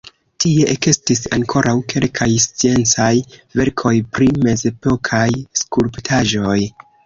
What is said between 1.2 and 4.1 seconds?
ankoraŭ kelkaj sciencaj verkoj